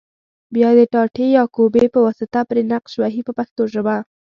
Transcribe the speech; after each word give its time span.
بیا 0.55 0.69
د 0.79 0.81
ټاټې 0.93 1.25
یا 1.37 1.43
کوبې 1.55 1.85
په 1.93 1.99
واسطه 2.05 2.39
پرې 2.49 2.61
نقش 2.71 2.93
وهي 3.01 3.21
په 3.27 3.31
پښتو 3.39 3.61
ژبه. 3.73 3.95